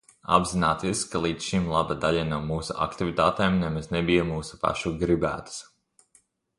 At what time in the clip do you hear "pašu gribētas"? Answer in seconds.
4.67-5.65